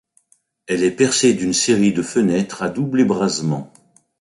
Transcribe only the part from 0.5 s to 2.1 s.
Elle est percée d'une série de